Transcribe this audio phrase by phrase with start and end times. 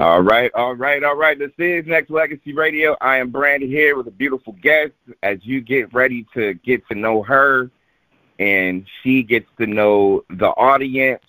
[0.00, 1.38] All right, all right, all right.
[1.38, 2.96] This is Nexx Legacy Radio.
[3.02, 4.92] I am Branded here with a beautiful guest.
[5.22, 7.70] As you get ready to get to know her,
[8.38, 11.22] and she gets to know the audience,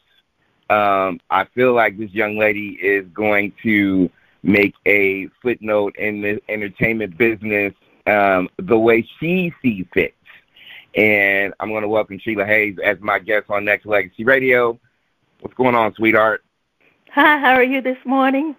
[0.69, 4.09] um, I feel like this young lady is going to
[4.41, 7.73] make a footnote in the entertainment business
[8.07, 10.15] um, the way she sees fit.
[10.95, 14.79] And I'm going to welcome Sheila Hayes as my guest on Nexx Legacy Radio.
[15.41, 16.45] What's going on, sweetheart?
[17.13, 18.55] Hi, how are you this morning?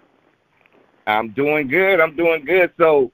[1.07, 2.01] I'm doing good.
[2.01, 2.73] I'm doing good.
[2.79, 3.13] So,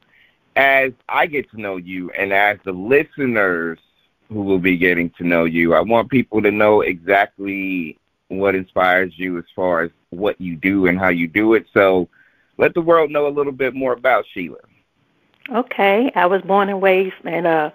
[0.57, 3.79] as I get to know you and as the listeners
[4.29, 7.97] who will be getting to know you, I want people to know exactly
[8.29, 11.67] what inspires you as far as what you do and how you do it.
[11.73, 12.09] So,
[12.59, 14.59] let the world know a little bit more about Sheila.
[15.51, 17.71] Okay, I was born and raised in uh,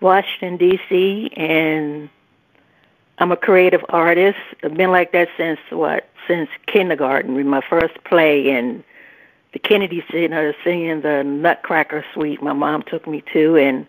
[0.00, 1.30] Washington D.C.
[1.36, 2.08] and
[3.18, 4.38] I'm a creative artist.
[4.64, 6.08] I've been like that since what?
[6.26, 7.34] Since kindergarten.
[7.34, 8.82] With my first play and
[9.52, 12.42] the Kennedy Center singing the Nutcracker Suite.
[12.42, 13.86] My mom took me to and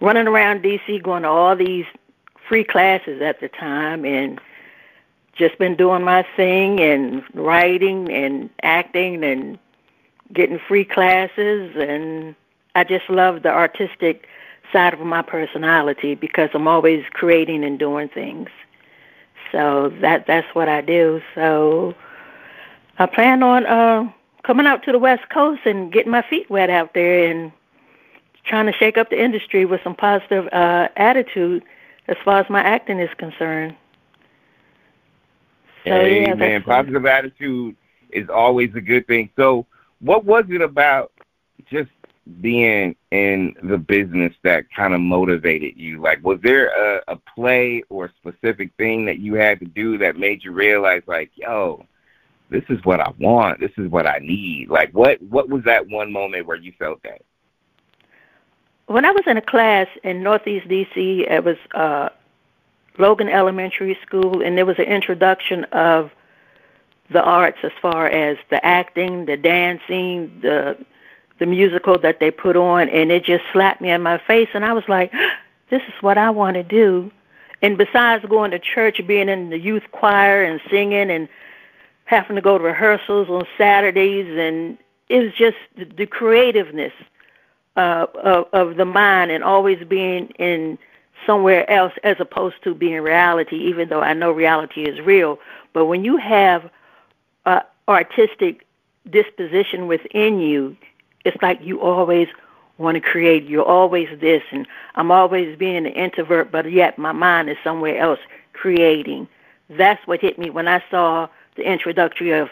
[0.00, 0.98] running around D.C.
[0.98, 1.86] going to all these
[2.48, 4.40] free classes at the time and
[5.34, 9.58] just been doing my thing and writing and acting and
[10.32, 12.34] getting free classes and
[12.74, 14.28] I just love the artistic
[14.72, 18.48] side of my personality because I'm always creating and doing things.
[19.52, 21.22] So that that's what I do.
[21.34, 21.94] So
[22.98, 24.10] I plan on uh
[24.46, 27.50] coming out to the West Coast and getting my feet wet out there and
[28.44, 31.64] trying to shake up the industry with some positive uh attitude
[32.06, 33.74] as far as my acting is concerned.
[35.84, 37.76] So, hey yeah, man, positive attitude
[38.10, 39.30] is always a good thing.
[39.36, 39.66] So
[40.00, 41.12] what was it about
[41.68, 41.90] just
[42.40, 46.00] being in the business that kind of motivated you?
[46.00, 49.98] Like, was there a, a play or a specific thing that you had to do
[49.98, 51.86] that made you realize, like, yo,
[52.50, 54.68] this is what I want, this is what I need?
[54.68, 57.22] Like, what what was that one moment where you felt that?
[58.86, 62.10] When I was in a class in Northeast DC, it was uh,
[62.98, 66.10] Logan Elementary School, and there was an introduction of
[67.10, 70.76] the arts as far as the acting, the dancing, the
[71.38, 74.64] the musical that they put on, and it just slapped me in my face, and
[74.64, 75.12] I was like,
[75.70, 77.10] "This is what I want to do."
[77.62, 81.28] And besides going to church, being in the youth choir and singing, and
[82.06, 84.78] having to go to rehearsals on Saturdays, and
[85.08, 86.92] it was just the, the creativeness
[87.76, 90.78] uh, of, of the mind, and always being in
[91.26, 93.56] somewhere else as opposed to being reality.
[93.56, 95.38] Even though I know reality is real,
[95.72, 96.70] but when you have
[97.44, 98.66] uh, artistic
[99.10, 100.76] disposition within you,
[101.24, 102.28] it's like you always
[102.78, 103.44] want to create.
[103.44, 107.98] You're always this, and I'm always being an introvert, but yet my mind is somewhere
[107.98, 108.20] else
[108.52, 109.28] creating.
[109.70, 112.50] That's what hit me when I saw the introductory of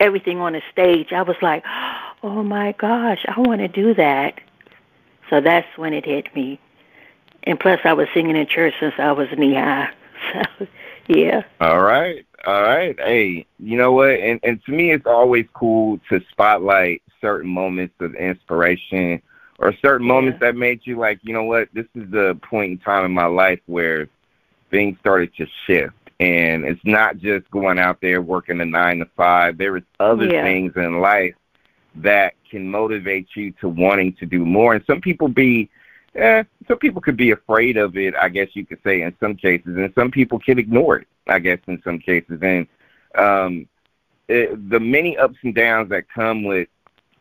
[0.00, 1.12] everything on the stage.
[1.12, 1.64] I was like,
[2.22, 4.40] oh my gosh, I want to do that.
[5.30, 6.58] So that's when it hit me.
[7.44, 9.90] And plus, I was singing in church since I was knee high.
[10.58, 10.66] So,
[11.06, 11.44] yeah.
[11.60, 12.26] All right.
[12.44, 12.98] All right.
[12.98, 14.10] Hey, you know what?
[14.10, 19.22] And and to me, it's always cool to spotlight certain moments of inspiration
[19.58, 20.12] or certain yeah.
[20.12, 21.68] moments that made you like, you know what?
[21.72, 24.08] This is the point in time in my life where
[24.70, 25.94] things started to shift.
[26.20, 29.56] And it's not just going out there working a nine to five.
[29.56, 30.42] There is other yeah.
[30.42, 31.34] things in life
[31.96, 34.74] that can motivate you to wanting to do more.
[34.74, 35.70] And some people be
[36.14, 39.36] eh, some people could be afraid of it, I guess you could say in some
[39.36, 42.40] cases, and some people can ignore it, I guess in some cases.
[42.42, 42.66] And
[43.14, 43.68] um,
[44.28, 46.68] it, the many ups and downs that come with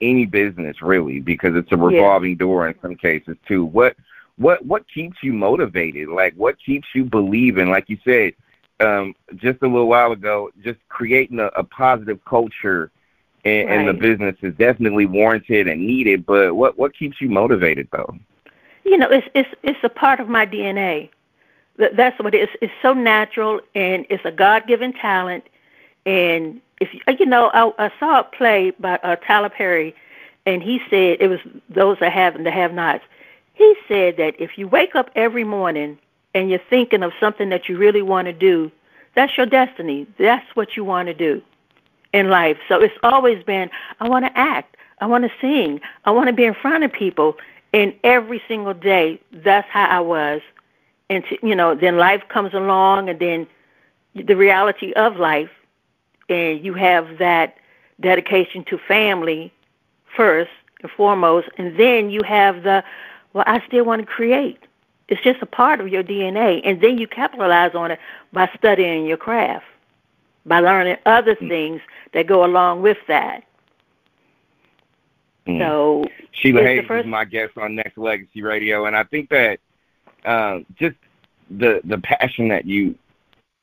[0.02, 2.38] any business, really, because it's a revolving yeah.
[2.38, 3.66] door in some cases too.
[3.66, 3.96] What
[4.38, 6.10] what what keeps you motivated?
[6.10, 7.70] Like what keeps you believing?
[7.70, 8.34] Like you said
[8.80, 12.92] um, just a little while ago, just creating a, a positive culture
[13.44, 13.80] in, right.
[13.80, 16.26] in the business is definitely warranted and needed.
[16.26, 18.18] But what what keeps you motivated though?
[18.88, 21.10] you know, it's it's it's a part of my DNA.
[21.78, 22.50] That's what it is.
[22.62, 25.44] It's so natural, and it's a God-given talent.
[26.08, 26.90] And if
[27.20, 29.94] you know, I, I saw a play by uh, Tyler Perry,
[30.46, 31.40] and he said it was
[31.70, 33.04] those that have and the have-nots.
[33.54, 36.00] He said that if you wake up every morning
[36.38, 38.72] and you're thinking of something that you really want to do,
[39.16, 40.06] that's your destiny.
[40.20, 41.42] That's what you want to do
[42.14, 42.58] in life.
[42.68, 44.78] So it's always been, I want to act.
[45.00, 45.82] I want to sing.
[46.06, 47.38] I want to be in front of people.
[47.74, 50.42] And every single day, that's how I was.
[51.10, 53.48] And, to, you know, then life comes along and then
[54.14, 55.50] the reality of life,
[56.30, 57.58] and you have that
[58.00, 59.52] dedication to family
[60.16, 60.52] first
[60.82, 62.84] and foremost, and then you have the,
[63.34, 64.60] well, I still want to create.
[65.10, 68.00] It's just a part of your DNA, and then you capitalize on it
[68.34, 69.66] by studying your craft,
[70.46, 71.48] by learning other mm.
[71.48, 71.82] things
[72.14, 73.44] that go along with that.
[75.48, 75.60] Mm.
[75.60, 77.06] So Sheila Hayes first...
[77.06, 79.60] is my guest on Nexx Legacy Radio, and I think that
[80.26, 80.98] uh, just
[81.50, 82.96] the the passion that you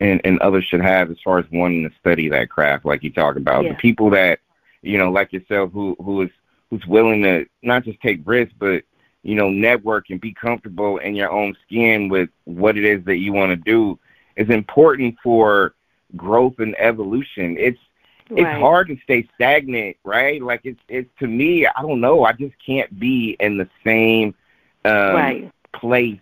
[0.00, 3.10] and, and others should have as far as wanting to study that craft, like you
[3.10, 3.70] talk about, yeah.
[3.70, 4.40] the people that
[4.84, 6.30] you know, like yourself, who who is
[6.70, 8.84] who's willing to not just take risks, but
[9.24, 13.16] you know, network and be comfortable in your own skin with what it is that
[13.16, 13.98] you want to do
[14.36, 15.74] is important for
[16.14, 17.56] growth and evolution.
[17.58, 17.78] It's
[18.28, 18.40] right.
[18.40, 20.42] it's hard to stay stagnant, right?
[20.42, 24.34] Like it's it's to me, I don't know, I just can't be in the same
[24.84, 25.52] um right.
[25.72, 26.20] place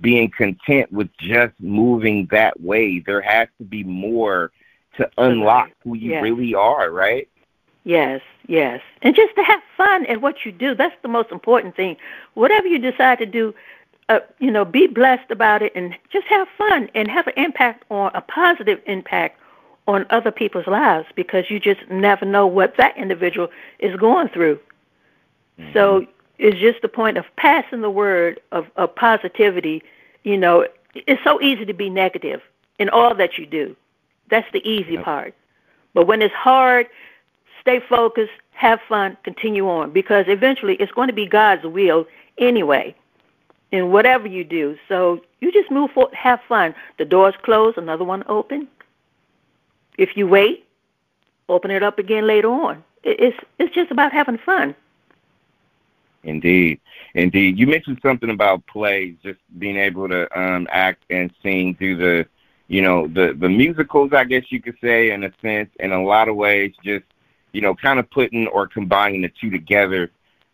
[0.00, 2.98] being content with just moving that way.
[2.98, 4.52] There has to be more
[4.98, 6.22] to unlock who you yes.
[6.22, 7.28] really are, right?
[7.84, 8.80] Yes, yes.
[9.02, 10.74] And just to have fun at what you do.
[10.74, 11.96] That's the most important thing.
[12.34, 13.54] Whatever you decide to do,
[14.08, 17.84] uh, you know, be blessed about it and just have fun and have an impact
[17.90, 19.40] on a positive impact
[19.88, 23.48] on other people's lives because you just never know what that individual
[23.78, 24.58] is going through.
[25.58, 25.72] Mm-hmm.
[25.72, 26.06] So
[26.38, 29.82] it's just the point of passing the word of, of positivity.
[30.24, 32.42] You know, it's so easy to be negative
[32.78, 33.76] in all that you do.
[34.28, 35.04] That's the easy yep.
[35.04, 35.34] part.
[35.94, 36.88] But when it's hard,
[37.66, 42.06] stay focused, have fun, continue on, because eventually it's going to be God's will
[42.38, 42.94] anyway
[43.72, 44.78] in whatever you do.
[44.86, 46.76] So you just move forward, have fun.
[46.98, 48.68] The door's closed, another one open.
[49.98, 50.64] If you wait,
[51.48, 52.84] open it up again later on.
[53.02, 54.74] It's it's just about having fun.
[56.22, 56.80] Indeed,
[57.14, 57.58] indeed.
[57.58, 62.26] You mentioned something about plays, just being able to um, act and sing through the,
[62.68, 64.12] you know, the the musicals.
[64.12, 67.04] I guess you could say, in a sense, in a lot of ways, just
[67.56, 70.10] you know, kind of putting or combining the two together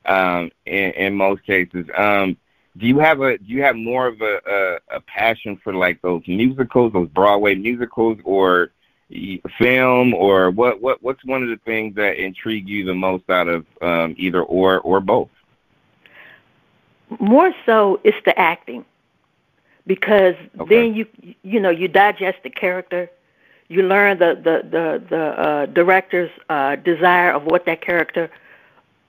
[0.07, 1.85] um, in, in most cases.
[1.97, 2.37] Um,
[2.77, 6.01] do you have a do you have more of a, a, a passion for like
[6.01, 8.71] those musicals, those Broadway musicals, or
[9.59, 13.49] film, or what what what's one of the things that intrigue you the most out
[13.49, 15.29] of um, either or or both?
[17.19, 18.85] More so, it's the acting
[19.89, 20.77] because okay.
[20.77, 21.07] then you
[21.43, 23.11] you know you digest the character
[23.73, 28.31] you learn the the the, the uh, director's uh, desire of what that character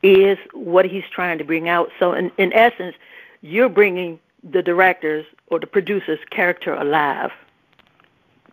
[0.01, 1.89] is, what he's trying to bring out.
[1.99, 2.95] So in in essence,
[3.41, 7.31] you're bringing the director's or the producer's character alive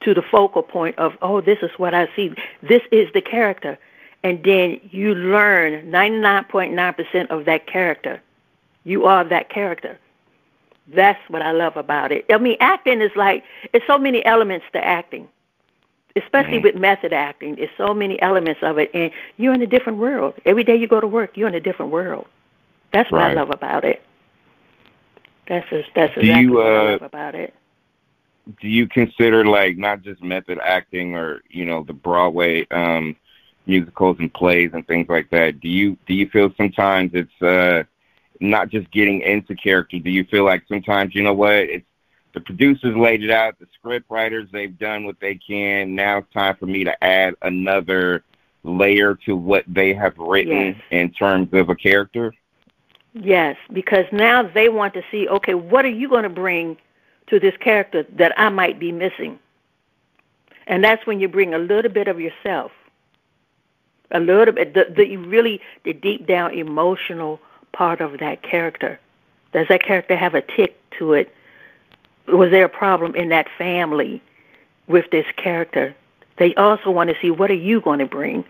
[0.00, 2.34] to the focal point of oh this is what I see.
[2.62, 3.78] This is the character.
[4.22, 8.20] And then you learn 99.9% of that character.
[8.84, 9.98] You are that character.
[10.88, 12.26] That's what I love about it.
[12.28, 15.26] I mean, acting is like, it's so many elements to acting
[16.16, 16.64] especially mm-hmm.
[16.64, 17.56] with method acting.
[17.56, 20.34] There's so many elements of it, and you're in a different world.
[20.44, 22.26] Every day you go to work, you're in a different world.
[22.92, 23.30] That's what right.
[23.32, 24.02] I love about it.
[25.46, 27.54] That's just, that's do exactly you, what I uh, love about it.
[28.60, 33.16] Do you consider like not just method acting or you know the Broadway um,
[33.66, 35.60] musicals and plays and things like that?
[35.60, 37.84] Do you do you feel sometimes it's uh,
[38.40, 39.98] not just getting into character?
[39.98, 41.86] Do you feel like sometimes you know what it's
[42.32, 45.94] the producers laid it out, the script writers, they've done what they can.
[45.94, 48.24] Now it's time for me to add another
[48.62, 50.76] layer to what they have written yes.
[50.90, 52.34] in terms of a character.
[53.14, 56.76] Yes, because now they want to see, okay, what are you going to bring
[57.26, 59.38] to this character that I might be missing?
[60.66, 62.70] And that's when you bring a little bit of yourself.
[64.12, 67.40] A little bit, the, the really, the deep down emotional
[67.72, 69.00] part of that character.
[69.52, 71.34] Does that character have a tick to it
[72.26, 74.22] was there a problem in that family
[74.86, 75.94] with this character?
[76.36, 78.44] They also want to see what are you going to bring,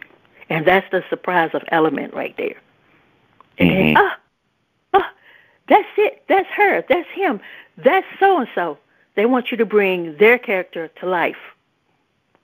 [0.49, 2.57] and that's the surprise of element right there.
[3.59, 3.71] Mm-hmm.
[3.71, 4.11] And oh,
[4.95, 5.07] oh,
[5.69, 6.23] that's it.
[6.29, 6.85] That's her.
[6.89, 7.41] That's him.
[7.77, 8.79] That's so and so.
[9.17, 11.37] They want you to bring their character to life.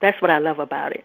[0.00, 1.04] That's what I love about it.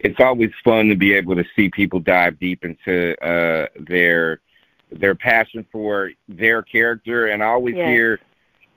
[0.00, 4.40] It's always fun to be able to see people dive deep into uh, their
[4.90, 7.26] their passion for their character.
[7.26, 7.88] And I always yes.
[7.88, 8.20] hear,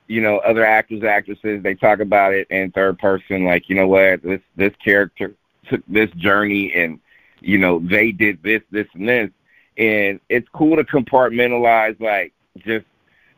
[0.07, 3.87] you know, other actors, actresses, they talk about it in third person, like, you know
[3.87, 5.33] what, this this character
[5.69, 6.99] took this journey and,
[7.39, 9.29] you know, they did this, this, and this.
[9.77, 12.85] And it's cool to compartmentalize like just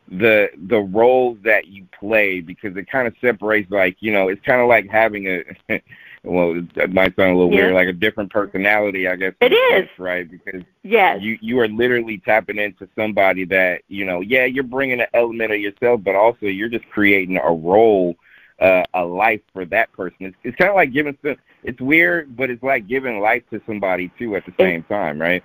[0.10, 4.42] the the roles that you play because it kind of separates like you know it's
[4.46, 5.44] kind of like having a
[6.24, 7.63] well, it might sound a little yeah.
[7.63, 9.34] weird, like a different personality, I guess.
[9.42, 14.06] It is sense, right because yes, you you are literally tapping into somebody that you
[14.06, 14.22] know.
[14.22, 18.15] Yeah, you're bringing an element of yourself, but also you're just creating a role,
[18.60, 20.18] uh, a life for that person.
[20.27, 21.36] It's, it's kind of like giving some.
[21.63, 25.44] It's weird, but it's like giving life to somebody too at the same time, right?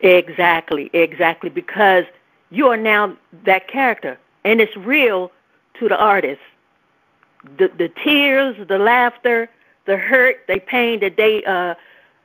[0.00, 2.04] Exactly, exactly, because
[2.50, 5.30] you are now that character, and it's real
[5.74, 6.40] to the artist.
[7.58, 9.48] The the tears, the laughter
[9.90, 11.74] the hurt, the pain that they uh,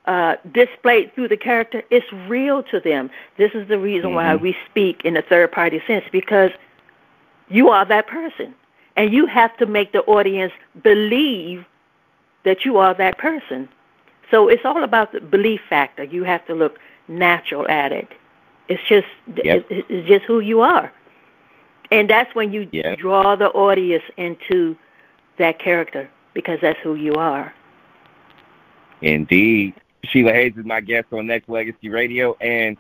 [0.06, 3.10] uh, displayed through the character, it's real to them.
[3.38, 4.18] This is the reason mm-hmm.
[4.18, 6.52] why we speak in a third party sense because
[7.50, 8.54] you are that person.
[8.96, 10.54] And you have to make the audience
[10.84, 11.66] believe
[12.44, 13.68] that you are that person.
[14.30, 16.04] So it's all about the belief factor.
[16.04, 18.08] You have to look natural at it.
[18.70, 19.08] It's just
[19.44, 19.66] yep.
[19.70, 20.94] it's just who you are.
[21.92, 23.00] And that's when you yep.
[23.00, 24.78] draw the audience into
[25.38, 27.52] that character because that's who you are.
[29.02, 29.74] Indeed.
[30.04, 32.38] Sheila Hayes is my guest on Nexx Legacy Radio.
[32.40, 32.78] And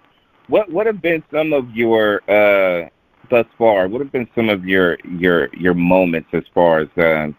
[0.47, 2.87] what what have been some of your uh,
[3.31, 3.87] thus far?
[3.87, 7.35] What have been some of your your your moments as far as um,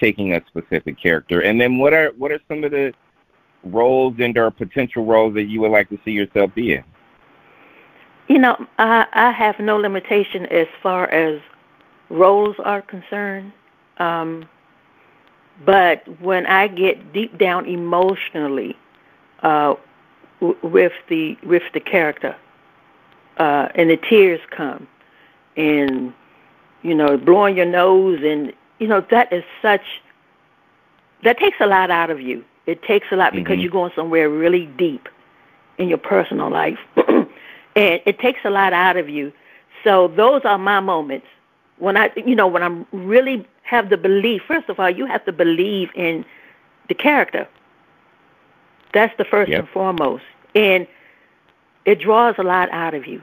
[0.00, 1.42] taking a specific character?
[1.42, 2.94] And then what are what are some of the
[3.64, 6.84] roles and or potential roles that you would like to see yourself be in?
[8.28, 11.40] You know, I I have no limitation as far as
[12.08, 13.52] roles are concerned.
[13.98, 14.48] Um,
[15.64, 18.76] but when I get deep down emotionally
[19.42, 19.74] uh,
[20.40, 22.36] w- with the with the character,
[23.38, 24.86] uh, and the tears come,
[25.56, 26.12] and
[26.82, 30.02] you know, blowing your nose, and you know that is such
[31.24, 32.44] that takes a lot out of you.
[32.66, 33.62] It takes a lot because mm-hmm.
[33.62, 35.08] you're going somewhere really deep
[35.78, 37.28] in your personal life, and
[37.74, 39.32] it takes a lot out of you.
[39.84, 41.26] So those are my moments
[41.78, 44.42] when I, you know, when I'm really have the belief.
[44.46, 46.24] First of all, you have to believe in
[46.88, 47.46] the character.
[48.92, 49.60] That's the first yep.
[49.60, 50.86] and foremost, and
[51.84, 53.20] it draws a lot out of you.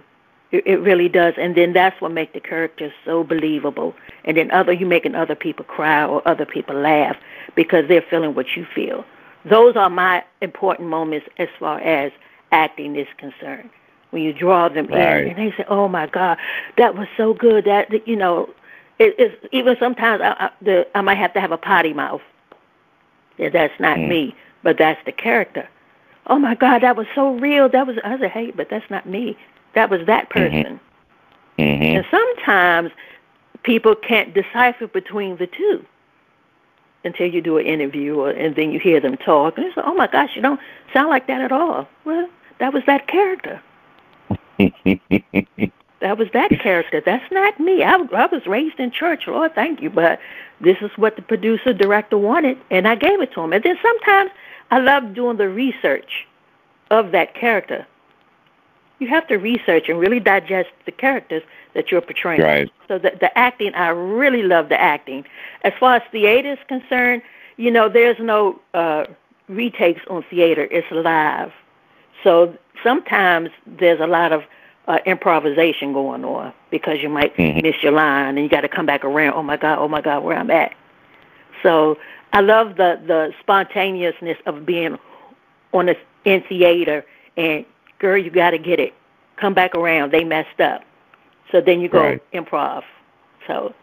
[0.51, 3.95] It, it really does, and then that's what makes the character so believable.
[4.25, 7.17] And then other you making other people cry or other people laugh
[7.55, 9.03] because they're feeling what you feel.
[9.45, 12.11] Those are my important moments as far as
[12.51, 13.69] acting is concerned.
[14.13, 15.23] When you draw them right.
[15.23, 16.37] in, and they say, "Oh my God,
[16.77, 18.47] that was so good." That you know,
[18.99, 22.21] it, it's even sometimes I, I, the, I might have to have a potty mouth.
[23.39, 24.07] Yeah, that's not mm.
[24.07, 25.67] me, but that's the character.
[26.27, 27.69] Oh my God, that was so real.
[27.69, 29.35] That was I said, hey, but that's not me.
[29.73, 30.39] That was that mm-hmm.
[30.39, 30.79] person.
[31.57, 31.97] Mm-hmm.
[31.97, 32.91] And sometimes
[33.63, 35.83] people can't decipher between the two
[37.03, 39.81] until you do an interview or, and then you hear them talk and they say,
[39.83, 40.59] "Oh my gosh, you don't
[40.93, 42.29] sound like that at all." Well,
[42.59, 43.59] that was that character.
[45.99, 47.01] that was that character.
[47.03, 47.83] That's not me.
[47.83, 49.27] I, I was raised in church.
[49.27, 50.19] Lord, thank you, but
[50.61, 53.53] this is what the producer director wanted, and I gave it to him.
[53.53, 54.31] And then sometimes
[54.71, 56.27] I love doing the research
[56.91, 57.85] of that character.
[58.99, 61.43] You have to research and really digest the characters
[61.73, 62.41] that you're portraying.
[62.41, 62.71] Right.
[62.87, 65.25] So the the acting, I really love the acting.
[65.63, 67.21] As far as theater is concerned,
[67.57, 69.05] you know, there's no uh,
[69.47, 70.67] retakes on theater.
[70.71, 71.51] It's live.
[72.23, 74.43] So sometimes there's a lot of
[74.87, 77.61] uh, improvisation going on because you might mm-hmm.
[77.61, 79.33] miss your line and you got to come back around.
[79.33, 79.79] Oh my God!
[79.79, 80.23] Oh my God!
[80.23, 80.73] Where I'm at.
[81.61, 81.97] So
[82.33, 84.97] I love the the spontaneousness of being
[85.71, 87.05] on a in theater
[87.37, 87.65] and
[87.99, 88.93] girl, you got to get it.
[89.37, 90.11] Come back around.
[90.11, 90.83] They messed up.
[91.51, 92.31] So then you go right.
[92.31, 92.83] improv.
[93.47, 93.73] So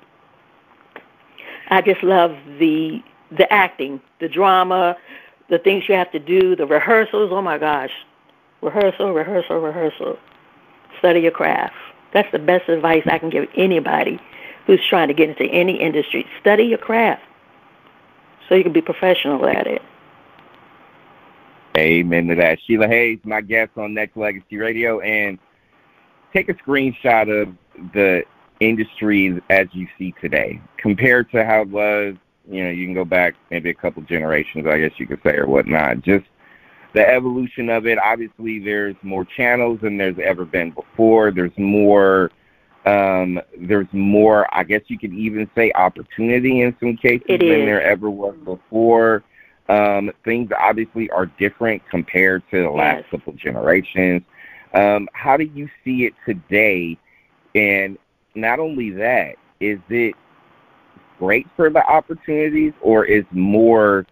[1.69, 4.97] I just love the the acting, the drama,
[5.49, 7.31] the things you have to do, the rehearsals.
[7.33, 7.93] Oh my gosh,
[8.63, 10.19] rehearsal, rehearsal, rehearsal.
[10.99, 11.75] Study your craft.
[12.13, 14.21] That's the best advice I can give anybody
[14.67, 16.27] who's trying to get into any industry.
[16.41, 17.23] Study your craft
[18.49, 19.83] so you can be professional at it.
[21.79, 22.59] Amen to that.
[22.67, 25.39] Sheila Hayes, my guest on Nexx Legacy Radio, and
[26.33, 27.55] take a screenshot of
[27.95, 28.25] the
[28.59, 32.17] industry as you see today compared to how it was.
[32.51, 35.37] You know, you can go back maybe a couple generations, I guess you could say,
[35.37, 36.03] or whatnot.
[36.03, 36.27] Just
[36.93, 37.99] the evolution of it.
[38.03, 41.31] Obviously, there's more channels than there's ever been before.
[41.31, 42.31] There's more.
[42.87, 44.47] Um, there's more.
[44.55, 49.23] I guess you could even say opportunity in some cases than there ever was before.
[49.69, 53.11] Um, things obviously are different compared to the last yes.
[53.11, 54.23] couple generations.
[54.75, 56.99] Um, how do you see it today?
[57.55, 57.99] And
[58.35, 60.15] not only that, is it
[61.19, 64.07] great for the opportunities or is more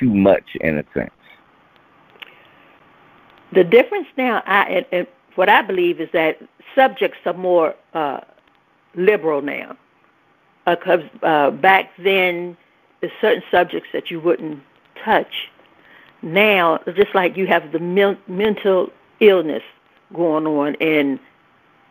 [0.00, 1.10] too much in a sense?
[3.54, 5.06] The difference now, I, and,
[5.36, 6.40] what I believe is that
[6.74, 8.20] subjects are more uh,
[8.94, 9.76] liberal now.
[10.66, 12.56] Because uh, uh, back then,
[13.00, 14.62] there's certain subjects that you wouldn't
[15.04, 15.50] touch.
[16.22, 17.78] Now, just like you have the
[18.26, 19.62] mental illness
[20.14, 21.18] going on, and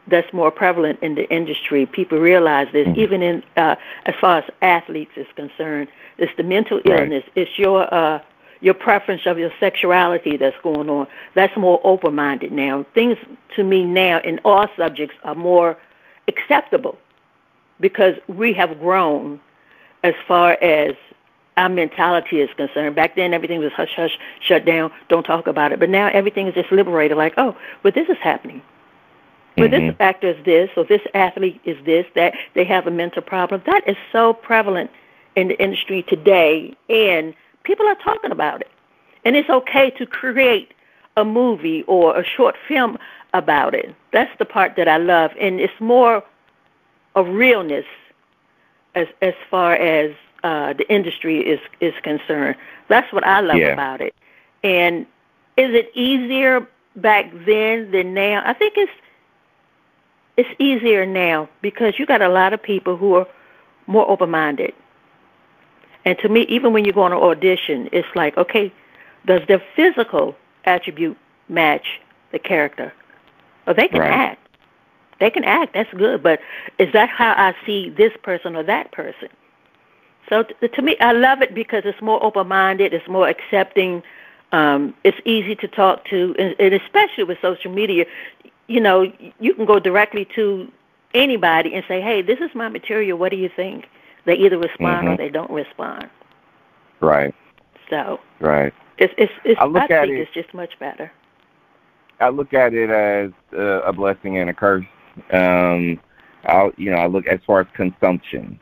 [0.08, 1.86] that's more prevalent in the industry.
[1.86, 3.00] People realize this, mm-hmm.
[3.00, 5.88] even in uh, as far as athletes is concerned.
[6.18, 7.24] It's the mental illness.
[7.28, 7.48] Right.
[7.48, 8.20] It's your uh,
[8.64, 11.06] your preference of your sexuality that's going on.
[11.36, 12.86] That's more open-minded now.
[12.94, 13.18] Things
[13.56, 15.78] to me now in all subjects are more
[16.30, 16.98] acceptable
[17.82, 19.42] because we have grown
[20.04, 20.96] as far as
[21.58, 22.96] our mentality is concerned.
[22.96, 25.80] Back then, everything was hush hush, shut down, don't talk about it.
[25.80, 27.18] But now everything is just liberated.
[27.18, 28.62] Like, oh, but this is happening.
[29.58, 29.88] But mm-hmm.
[29.88, 33.62] this actor is this, or this athlete is this, that they have a mental problem.
[33.66, 34.90] That is so prevalent
[35.36, 38.72] in the industry today, and people are talking about it.
[39.26, 40.74] And it's okay to create
[41.16, 42.98] a movie or a short film
[43.34, 43.94] about it.
[44.12, 46.24] That's the part that I love, and it's more
[47.16, 47.86] of realness
[48.96, 50.12] as as far as
[50.44, 52.56] uh, the industry is is concerned.
[52.90, 53.68] That's what I love yeah.
[53.74, 54.14] about it.
[54.64, 55.06] And
[55.58, 58.44] is it easier back then than now?
[58.46, 58.92] I think it's
[60.38, 63.28] it's easier now because you got a lot of people who are
[63.88, 64.74] more open minded.
[66.06, 68.72] And to me, even when you go on an audition, it's like, okay,
[69.26, 71.18] does their physical attribute
[71.50, 72.94] match the character?
[73.68, 74.12] Or they can right.
[74.12, 74.48] act.
[75.20, 75.74] They can act.
[75.74, 76.22] That's good.
[76.22, 76.42] But
[76.80, 79.30] is that how I see this person or that person?
[80.30, 82.94] So t- to me, I love it because it's more open-minded.
[82.94, 84.04] It's more accepting.
[84.52, 88.06] Um, it's easy to talk to, and, and especially with social media,
[88.68, 90.72] you know, you can go directly to
[91.14, 93.18] anybody and say, "Hey, this is my material.
[93.18, 93.90] What do you think?"
[94.26, 95.14] They either respond mm-hmm.
[95.14, 96.10] or they don't respond.
[97.02, 97.34] Right.
[97.90, 98.20] So.
[98.40, 98.74] Right.
[98.98, 101.12] It's it's, it's I, look I at think it, it's just much better.
[102.20, 104.86] I look at it as uh, a blessing and a curse.
[105.32, 106.00] Um,
[106.46, 108.60] I'll you know I look as far as consumption.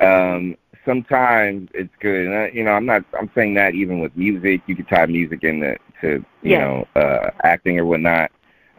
[0.00, 2.26] Um, sometimes it's good.
[2.26, 3.04] And I, you know, I'm not.
[3.18, 7.30] I'm saying that even with music, you can tie music into to you know uh,
[7.42, 8.30] acting or whatnot.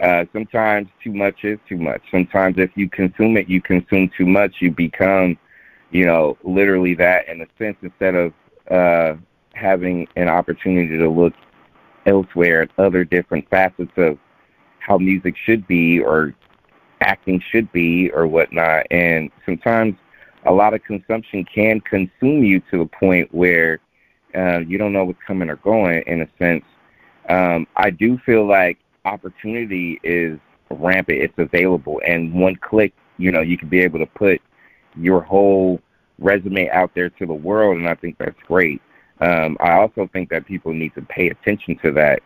[0.01, 2.01] Uh, sometimes too much is too much.
[2.09, 4.55] Sometimes if you consume it, you consume too much.
[4.59, 5.37] You become,
[5.91, 7.77] you know, literally that in a sense.
[7.81, 8.33] Instead of
[8.69, 9.15] uh,
[9.53, 11.33] having an opportunity to look
[12.05, 14.17] elsewhere at other different facets of
[14.79, 16.33] how music should be or
[17.01, 18.87] acting should be or whatnot.
[18.91, 19.95] And sometimes
[20.45, 23.79] a lot of consumption can consume you to a point where
[24.35, 26.03] uh, you don't know what's coming or going.
[26.07, 26.63] In a sense,
[27.29, 31.21] um, I do feel like opportunity is rampant.
[31.21, 34.41] It's available, and one click, you know, you can be able to put
[34.99, 35.81] your whole
[36.19, 38.81] resume out there to the world, and I think that's great.
[39.19, 42.21] Um, I also think that people need to pay attention to that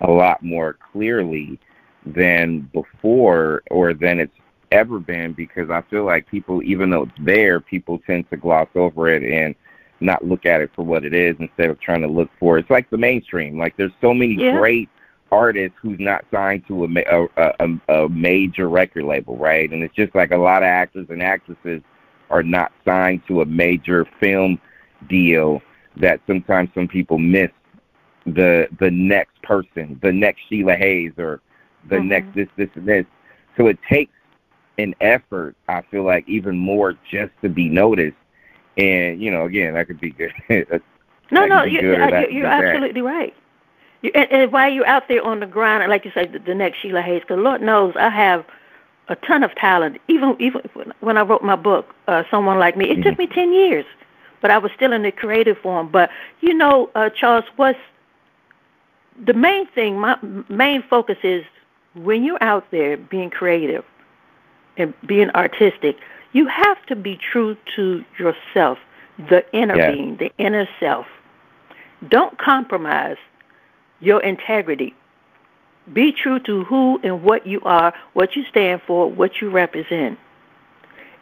[0.00, 1.58] a lot more clearly
[2.04, 4.36] than before or than it's
[4.70, 8.68] ever been because I feel like people, even though it's there, people tend to gloss
[8.74, 9.54] over it and
[10.00, 12.62] not look at it for what it is instead of trying to look for it.
[12.62, 13.58] It's like the mainstream.
[13.58, 14.56] Like there's so many yeah.
[14.56, 14.88] great
[15.32, 19.70] artists who's not signed to a, a, a, a major record label, right?
[19.70, 21.82] And it's just like a lot of actors and actresses
[22.30, 24.60] are not signed to a major film
[25.08, 25.62] deal
[25.96, 27.50] that sometimes some people miss
[28.26, 31.40] the the next person, the next Sheila Hayes or
[31.88, 32.08] the mm-hmm.
[32.08, 33.06] next this, this, and this.
[33.56, 34.12] So it takes
[34.78, 38.16] an effort, I feel like, even more just to be noticed.
[38.76, 40.32] And, you know, again, that could be good.
[41.30, 43.34] no, no, you, you're, you're absolutely right.
[44.02, 46.54] You, and, and while you're out there on the ground, like you said, the, the
[46.54, 48.44] next Sheila Hayes, because Lord knows I have
[49.08, 50.00] a ton of talent.
[50.08, 50.62] Even even
[51.00, 53.02] when I wrote my book, uh, someone like me, it mm-hmm.
[53.02, 53.84] took me ten years,
[54.40, 55.88] but I was still in the creative form.
[55.90, 57.78] But you know, uh, Charles, what's
[59.24, 59.98] the main thing?
[59.98, 61.44] My main focus is
[61.94, 63.84] when you're out there being creative
[64.76, 65.96] and being artistic,
[66.32, 68.78] you have to be true to yourself,
[69.30, 69.92] the inner yeah.
[69.92, 71.06] being, the inner self.
[72.08, 73.16] Don't compromise
[74.00, 74.94] your integrity.
[75.92, 80.18] Be true to who and what you are, what you stand for, what you represent.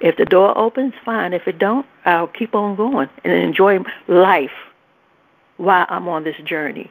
[0.01, 1.33] If the door opens, fine.
[1.33, 4.51] If it don't, I'll keep on going and enjoy life
[5.57, 6.91] while I'm on this journey.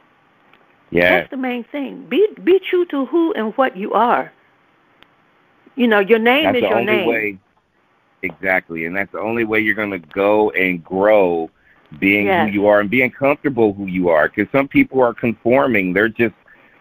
[0.90, 1.18] Yeah.
[1.18, 2.06] That's the main thing.
[2.08, 4.32] Be be true to who and what you are.
[5.76, 7.08] You know, your name that's is the your only name.
[7.08, 7.38] Way,
[8.22, 11.50] exactly, and that's the only way you're going to go and grow
[11.98, 12.48] being yes.
[12.48, 14.28] who you are and being comfortable who you are.
[14.28, 16.34] Because some people are conforming; they're just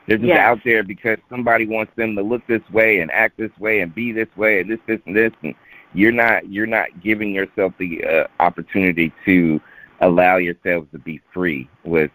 [0.07, 0.39] they're just yes.
[0.39, 3.95] out there because somebody wants them to look this way and act this way and
[3.95, 5.31] be this way and this, this, and this.
[5.43, 5.55] And
[5.93, 9.61] you're not you're not giving yourself the uh, opportunity to
[10.01, 12.11] allow yourself to be free with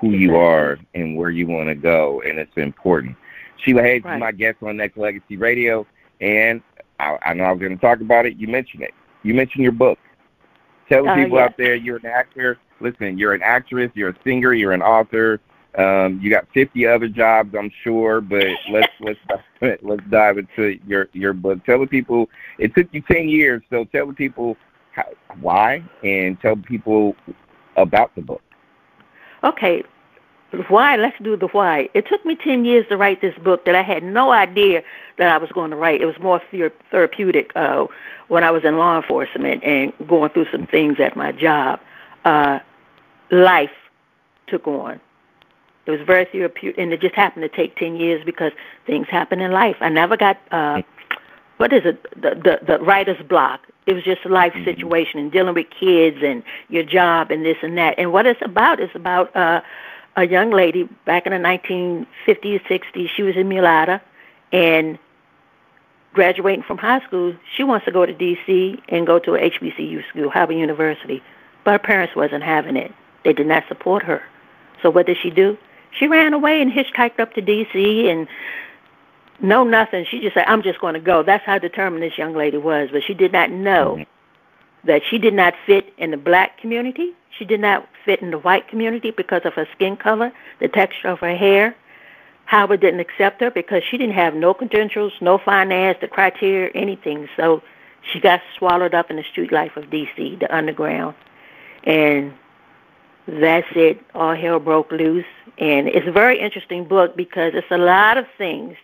[0.00, 3.16] who you are and where you want to go, and it's important.
[3.58, 4.16] Sheila Hayes right.
[4.16, 5.86] is my guest on Nexx Legacy Radio,
[6.20, 6.60] and
[6.98, 8.36] I, I know I was going to talk about it.
[8.36, 8.92] You mentioned it.
[9.22, 10.00] You mentioned your book.
[10.88, 11.50] Tell the uh, people yes.
[11.50, 12.58] out there you're an actor.
[12.80, 15.40] Listen, you're an actress, you're a singer, you're an author.
[15.78, 19.18] Um, you got 50 other jobs, I'm sure, but let's let's
[19.82, 21.64] let's dive into your your book.
[21.64, 24.56] Tell the people it took you 10 years, so tell the people
[24.92, 25.04] how,
[25.40, 27.16] why and tell people
[27.76, 28.42] about the book.
[29.44, 29.82] Okay,
[30.68, 30.96] why?
[30.96, 31.88] Let's do the why.
[31.94, 34.82] It took me 10 years to write this book that I had no idea
[35.16, 36.02] that I was going to write.
[36.02, 36.42] It was more
[36.90, 37.86] therapeutic uh,
[38.28, 41.80] when I was in law enforcement and going through some things at my job.
[42.24, 42.58] Uh,
[43.30, 43.70] life
[44.46, 45.00] took on.
[45.86, 48.52] It was very therapeutic, and it just happened to take ten years because
[48.86, 49.76] things happen in life.
[49.80, 50.82] I never got uh,
[51.56, 53.60] what is it the the, the writer's block.
[53.86, 54.64] It was just a life mm-hmm.
[54.64, 57.98] situation and dealing with kids and your job and this and that.
[57.98, 59.60] And what it's about is about uh,
[60.16, 62.06] a young lady back in the 1950s,
[62.62, 63.08] 60s.
[63.08, 64.00] She was in Mulata,
[64.52, 64.98] and
[66.12, 68.80] graduating from high school, she wants to go to D.C.
[68.88, 71.22] and go to a HBCU school, Howard University.
[71.64, 72.92] But her parents wasn't having it.
[73.24, 74.22] They did not support her.
[74.82, 75.56] So what did she do?
[75.98, 78.08] She ran away and hitchhiked up to D.C.
[78.08, 78.26] and
[79.40, 80.06] no nothing.
[80.08, 82.90] She just said, "I'm just going to go." That's how determined this young lady was.
[82.92, 84.86] But she did not know mm-hmm.
[84.86, 87.12] that she did not fit in the black community.
[87.36, 91.08] She did not fit in the white community because of her skin color, the texture
[91.08, 91.74] of her hair.
[92.44, 97.28] Howard didn't accept her because she didn't have no credentials, no finance, the criteria, anything.
[97.36, 97.62] So
[98.02, 101.14] she got swallowed up in the street life of D.C., the underground,
[101.84, 102.34] and
[103.26, 104.04] that's it.
[104.14, 105.24] All hell broke loose,
[105.58, 108.76] and it's a very interesting book because it's a lot of things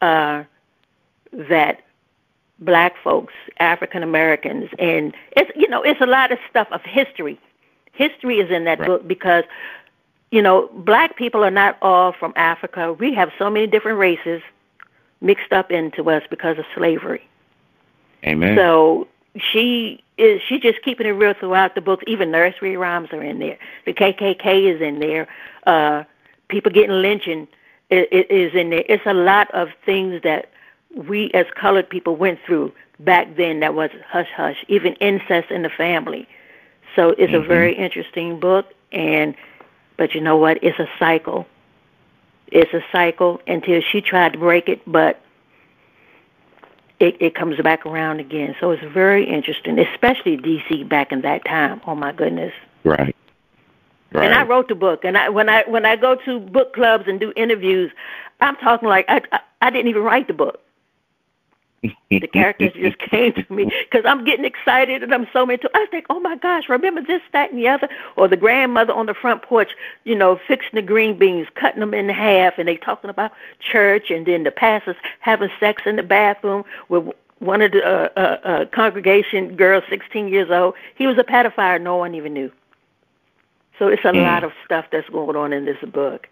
[0.00, 0.44] uh,
[1.32, 1.82] that
[2.58, 7.38] black folks, African Americans, and it's you know it's a lot of stuff of history.
[7.92, 8.86] History is in that right.
[8.86, 9.44] book because
[10.30, 12.92] you know black people are not all from Africa.
[12.92, 14.42] We have so many different races
[15.20, 17.26] mixed up into us because of slavery.
[18.24, 18.56] Amen.
[18.56, 22.04] So she is she just keeping it real throughout the books.
[22.06, 23.58] Even nursery rhymes are in there.
[23.86, 25.26] The KKK is in there.
[25.66, 26.04] Uh,
[26.48, 27.48] people getting lynching
[27.90, 28.84] is, is in there.
[28.88, 30.50] It's a lot of things that
[30.94, 34.64] we as colored people went through back then that was hush hush.
[34.68, 36.28] Even incest in the family.
[36.94, 37.36] So it's mm-hmm.
[37.36, 39.34] a very interesting book, and
[39.96, 40.62] but you know what?
[40.62, 41.46] It's a cycle.
[42.48, 45.22] It's a cycle until she tried to break it, but
[47.00, 48.54] it, it comes back around again.
[48.60, 51.80] So it's very interesting, especially DC back in that time.
[51.86, 52.52] Oh my goodness.
[52.84, 53.16] Right.
[54.12, 54.26] Right.
[54.26, 57.04] And I wrote the book, and I when I when I go to book clubs
[57.06, 57.90] and do interviews,
[58.40, 60.60] I'm talking like I I, I didn't even write the book
[62.10, 65.70] the characters just came to me because I'm getting excited and I'm so into.
[65.74, 69.06] I think, oh my gosh, remember this, that, and the other, or the grandmother on
[69.06, 69.70] the front porch,
[70.04, 74.10] you know, fixing the green beans, cutting them in half, and they talking about church,
[74.10, 77.08] and then the pastors having sex in the bathroom with
[77.40, 80.74] one of the uh, uh, uh, congregation girls, 16 years old.
[80.94, 81.82] He was a pedophile.
[81.82, 82.52] No one even knew.
[83.78, 84.22] So it's a mm.
[84.22, 86.28] lot of stuff that's going on in this book.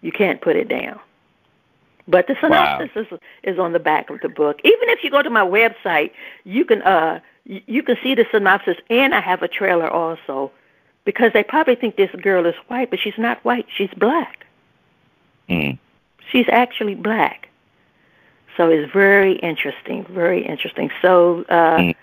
[0.00, 1.00] You can't put it down.
[2.08, 3.02] But the synopsis wow.
[3.02, 4.60] is, is on the back of the book.
[4.64, 6.12] Even if you go to my website,
[6.44, 10.50] you can uh you can see the synopsis, and I have a trailer also,
[11.04, 13.66] because they probably think this girl is white, but she's not white.
[13.74, 14.44] She's black.
[15.48, 15.78] Mm.
[16.30, 17.48] She's actually black.
[18.56, 20.90] So it's very interesting, very interesting.
[21.02, 21.96] So uh, mm.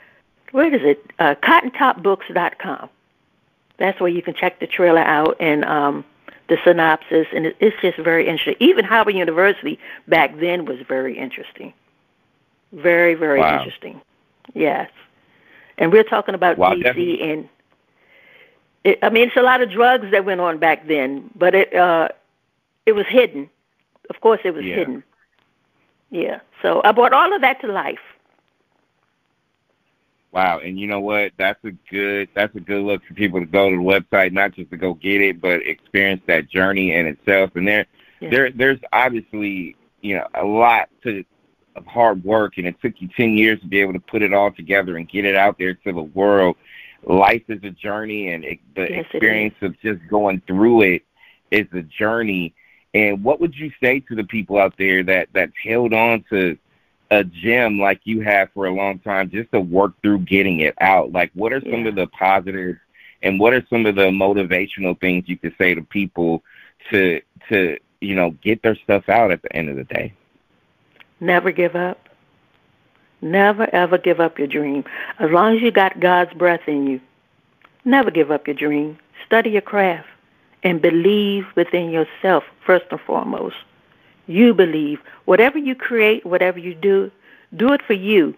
[0.51, 1.11] where is it?
[1.19, 2.89] Uh, CottonTopBooks.com.
[3.77, 6.05] That's where you can check the trailer out and um,
[6.47, 8.55] the synopsis, and it, it's just very interesting.
[8.59, 11.73] Even Howard University back then was very interesting.
[12.71, 13.57] Very, very wow.
[13.57, 14.01] interesting.
[14.53, 14.89] Yes.
[15.77, 17.21] And we're talking about wow, DC definitely.
[17.21, 17.49] and
[18.83, 21.73] it, I mean it's a lot of drugs that went on back then, but it
[21.73, 22.09] uh
[22.85, 23.49] it was hidden.
[24.09, 24.75] Of course it was yeah.
[24.75, 25.03] hidden.
[26.11, 26.39] Yeah.
[26.61, 27.99] So I brought all of that to life.
[30.33, 31.33] Wow, and you know what?
[31.37, 34.53] That's a good that's a good look for people to go to the website, not
[34.53, 37.51] just to go get it, but experience that journey in itself.
[37.53, 37.85] And there,
[38.19, 38.29] yeah.
[38.31, 41.23] there, there's obviously you know a lot to
[41.75, 44.33] of hard work, and it took you ten years to be able to put it
[44.33, 46.55] all together and get it out there to the world.
[47.03, 51.03] Life is a journey, and it, the yes, experience of just going through it
[51.51, 52.55] is a journey.
[52.95, 56.57] And what would you say to the people out there that that's held on to
[57.11, 60.75] a gem like you have for a long time just to work through getting it
[60.81, 61.11] out?
[61.11, 61.89] Like, what are some yeah.
[61.89, 62.79] of the positives
[63.21, 66.43] and what are some of the motivational things you could say to people
[66.91, 70.13] to to you know get their stuff out at the end of the day?
[71.19, 72.09] Never give up.
[73.21, 74.83] Never ever give up your dream.
[75.19, 77.01] As long as you got God's breath in you,
[77.85, 78.97] never give up your dream.
[79.25, 80.07] Study your craft
[80.63, 83.55] and believe within yourself first and foremost
[84.27, 84.99] you believe.
[85.25, 87.11] Whatever you create, whatever you do,
[87.55, 88.35] do it for you.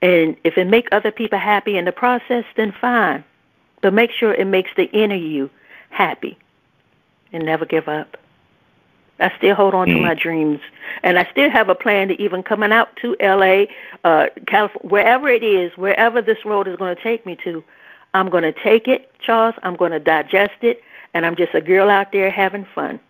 [0.00, 3.24] And if it make other people happy in the process, then fine.
[3.80, 5.50] But make sure it makes the inner you
[5.90, 6.38] happy.
[7.32, 8.16] And never give up.
[9.20, 9.94] I still hold on mm.
[9.94, 10.60] to my dreams,
[11.02, 13.68] and I still have a plan to even coming out to L.A.,
[14.04, 17.64] uh, California, wherever it is, wherever this road is going to take me to.
[18.14, 19.54] I'm going to take it, Charles.
[19.62, 20.82] I'm going to digest it,
[21.14, 23.00] and I'm just a girl out there having fun.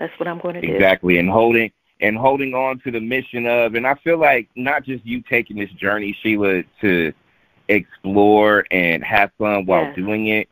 [0.00, 0.74] That's what I'm going to do.
[0.74, 4.82] Exactly, and holding and holding on to the mission of, and I feel like not
[4.84, 7.12] just you taking this journey, Sheila, to
[7.68, 9.96] explore and have fun while yes.
[9.96, 10.48] doing it,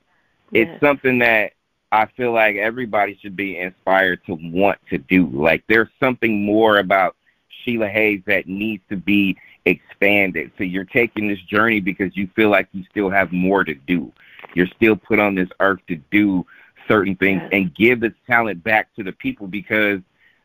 [0.53, 0.81] it's yes.
[0.81, 1.53] something that
[1.91, 5.27] I feel like everybody should be inspired to want to do.
[5.27, 7.17] Like there's something more about
[7.65, 10.53] Sheila Hayes that needs to be expanded.
[10.59, 14.13] So you're taking this journey because you feel like you still have more to do.
[14.55, 16.45] You're still put on this earth to do
[16.89, 20.01] certain things and give this talent back to the people because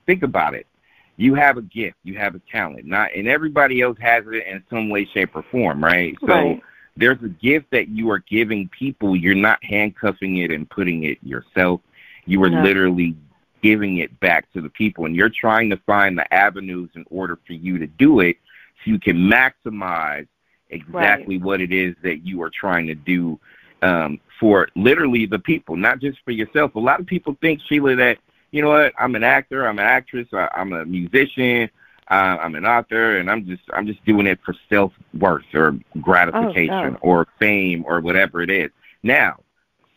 [0.06, 0.67] think about it.
[1.15, 4.63] You have a gift, you have a talent, not and everybody else has it in
[4.69, 6.15] some way, shape, or form, right?
[6.21, 6.62] So right.
[6.97, 9.15] there's a gift that you are giving people.
[9.15, 11.82] You're not handcuffing it and putting it yourself.
[12.25, 12.63] You are no.
[12.63, 13.15] literally
[13.62, 17.38] giving it back to the people, and you're trying to find the avenues in order
[17.45, 18.38] for you to do it,
[18.84, 20.27] so you can maximize
[20.69, 21.45] exactly right.
[21.45, 23.39] what it is that you are trying to do
[23.84, 26.74] um, for literally the people, not just for yourself.
[26.76, 28.17] A lot of people think, Sheila, that,
[28.52, 31.69] you know what, I'm an actor, I'm an actress, I'm a musician,
[32.10, 35.78] uh, I'm an author, and I'm just I'm just doing it for self worth or
[36.02, 36.98] gratification oh, no.
[37.02, 38.69] or fame or whatever it is.
[39.04, 39.39] Now,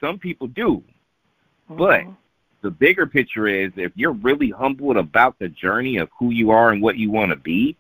[0.01, 0.83] some people do,
[1.71, 1.77] mm-hmm.
[1.77, 2.03] but
[2.63, 6.71] the bigger picture is if you're really humbled about the journey of who you are
[6.71, 7.77] and what you want to be,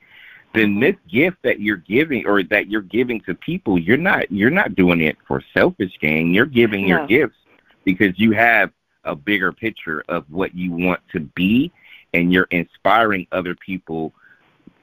[0.54, 0.80] then mm-hmm.
[0.80, 4.74] this gift that you're giving or that you're giving to people, you're not you're not
[4.74, 6.32] doing it for selfish gain.
[6.32, 6.88] You're giving no.
[6.88, 7.36] your gifts
[7.84, 8.70] because you have
[9.04, 11.72] a bigger picture of what you want to be
[12.12, 14.12] and you're inspiring other people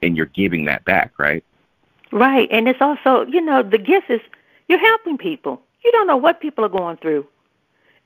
[0.02, 1.44] and you're giving that back, right?
[2.10, 2.48] Right.
[2.50, 4.20] And it's also, you know, the gift is
[4.68, 5.60] you're helping people.
[5.84, 7.26] You don't know what people are going through.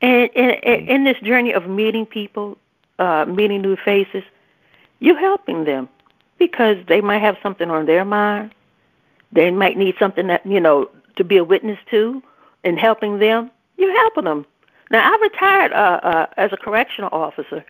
[0.00, 0.88] And in, mm-hmm.
[0.88, 2.58] in this journey of meeting people,
[2.98, 4.24] uh, meeting new faces,
[5.00, 5.88] you're helping them
[6.38, 8.52] because they might have something on their mind.
[9.32, 12.22] They might need something that, you know, to be a witness to
[12.64, 13.50] and helping them.
[13.76, 14.46] You're helping them.
[14.90, 17.64] Now, I retired uh, uh, as a correctional officer.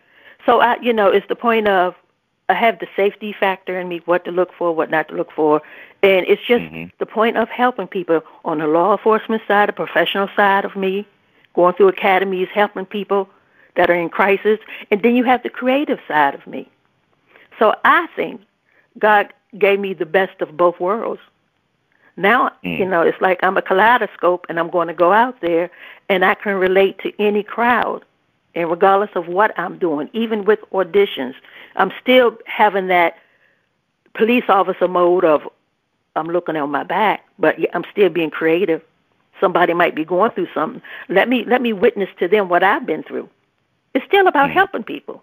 [0.47, 1.95] So, I, you know, it's the point of
[2.49, 5.33] I have the safety factor in me, what to look for, what not to look
[5.33, 5.61] for.
[6.03, 6.85] And it's just mm-hmm.
[6.99, 11.07] the point of helping people on the law enforcement side, the professional side of me,
[11.55, 13.29] going through academies, helping people
[13.75, 14.59] that are in crisis.
[14.91, 16.71] And then you have the creative side of me.
[17.59, 18.41] So I think
[18.99, 21.21] God gave me the best of both worlds.
[22.17, 22.79] Now, mm.
[22.79, 25.71] you know, it's like I'm a kaleidoscope and I'm going to go out there
[26.09, 28.05] and I can relate to any crowd.
[28.55, 31.35] And regardless of what I'm doing, even with auditions,
[31.77, 33.17] I'm still having that
[34.15, 35.43] police officer mode of
[36.17, 38.83] I'm looking on my back, but I'm still being creative.
[39.41, 40.83] Somebody might be going through something.
[41.09, 43.29] Let me let me witness to them what I've been through.
[43.95, 44.55] It's still about mm.
[44.55, 45.23] helping people.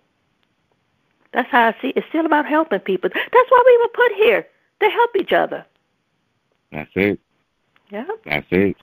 [1.35, 1.97] That's how I see it.
[1.97, 3.09] It's still about helping people.
[3.13, 4.47] That's why we were put here
[4.79, 5.65] to help each other.
[6.71, 7.19] That's it.
[7.91, 8.05] Yeah.
[8.23, 8.77] That's it.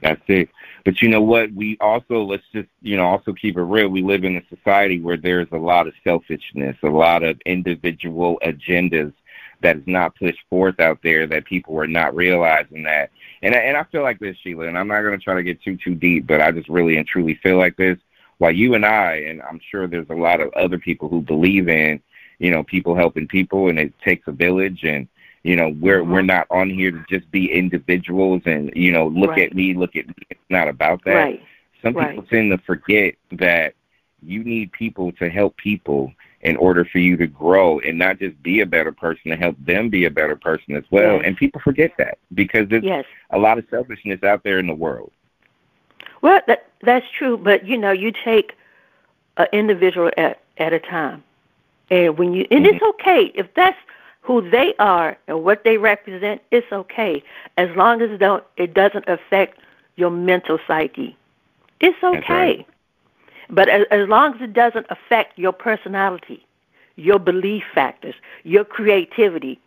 [0.00, 0.48] That's it.
[0.86, 1.52] But you know what?
[1.52, 3.88] We also let's just you know also keep it real.
[3.88, 8.40] We live in a society where there's a lot of selfishness, a lot of individual
[8.42, 9.12] agendas
[9.60, 13.10] that is not pushed forth out there that people are not realizing that.
[13.42, 14.66] And I, and I feel like this, Sheila.
[14.66, 16.96] And I'm not going to try to get too too deep, but I just really
[16.96, 17.98] and truly feel like this.
[18.42, 21.68] While you and I, and I'm sure there's a lot of other people who believe
[21.68, 22.02] in,
[22.40, 25.06] you know, people helping people, and it takes a village, and
[25.44, 26.10] you know, we're mm-hmm.
[26.10, 29.46] we're not on here to just be individuals and you know, look right.
[29.46, 30.14] at me, look at me.
[30.28, 31.14] It's not about that.
[31.14, 31.42] Right.
[31.82, 32.16] Some right.
[32.16, 33.74] people tend to forget that
[34.24, 38.42] you need people to help people in order for you to grow and not just
[38.42, 41.18] be a better person to help them be a better person as well.
[41.18, 41.22] Yes.
[41.26, 43.04] And people forget that because there's yes.
[43.30, 45.12] a lot of selfishness out there in the world.
[46.22, 48.56] Well, that that's true, but you know, you take
[49.36, 51.22] an individual at at a time,
[51.90, 52.76] and when you and mm-hmm.
[52.76, 53.78] it's okay if that's
[54.22, 57.22] who they are and what they represent, it's okay
[57.56, 59.58] as long as it don't it doesn't affect
[59.96, 61.16] your mental psyche.
[61.80, 62.56] It's okay.
[62.56, 62.66] Right.
[63.50, 66.46] But as, as long as it doesn't affect your personality,
[66.96, 69.60] your belief factors, your creativity,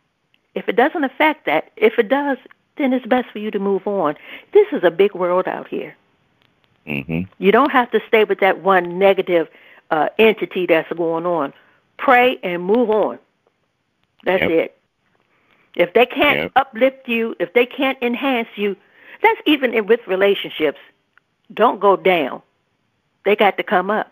[0.55, 2.37] if it doesn't affect that, if it does,
[2.77, 4.15] then it's best for you to move on.
[4.53, 5.95] This is a big world out here.
[6.85, 9.49] Hmm You don't have to stay with that one negative
[9.91, 11.53] uh, entity that's going on.
[11.97, 13.19] Pray and move on.
[14.23, 14.51] That's Yep.
[14.51, 14.77] it.
[15.75, 16.51] If they can't Yep.
[16.55, 18.75] uplift you, if they can't enhance you,
[19.21, 20.79] that's even in, with relationships.
[21.53, 22.41] Don't go down.
[23.25, 24.11] They got to come up.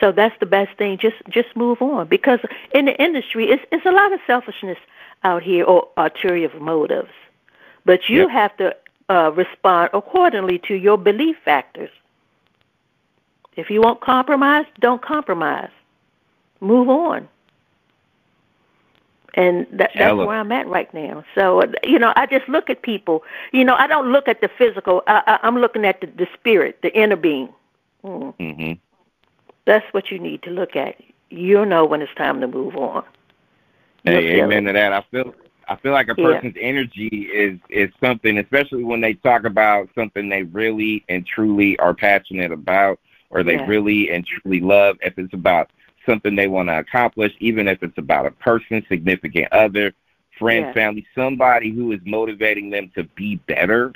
[0.00, 0.98] So that's the best thing.
[0.98, 2.40] Just just move on because
[2.74, 4.78] in the industry, it's it's a lot of selfishness
[5.22, 7.10] out here or ulterior motives.
[7.84, 8.30] But you Yep.
[8.30, 8.76] have to
[9.08, 11.90] uh, respond accordingly to your belief factors.
[13.56, 15.70] If you won't compromise, don't compromise.
[16.60, 17.28] Move on.
[19.34, 20.26] And that, that's Ella.
[20.26, 21.24] where I'm at right now.
[21.34, 23.24] So, you know, I just look at people.
[23.52, 25.02] You know, I don't look at the physical.
[25.06, 27.48] I, I, I'm looking at the, the spirit, the inner being.
[28.04, 28.34] Mm.
[28.38, 28.72] hmm
[29.64, 30.96] That's what you need to look at.
[31.30, 33.04] You'll know when it's time to move on.
[34.04, 34.72] You'll Hey, amen it.
[34.72, 34.92] to that.
[34.92, 35.34] I feel
[35.68, 36.62] I feel like a person's yeah.
[36.62, 41.94] energy is is something, especially when they talk about something they really and truly are
[41.94, 42.98] passionate about,
[43.30, 43.66] or they yeah.
[43.66, 44.96] really and truly love.
[45.02, 45.70] If it's about
[46.06, 49.92] something they want to accomplish, even if it's about a person, significant other,
[50.38, 50.72] friend, yeah.
[50.72, 53.92] family, somebody who is motivating them to be better.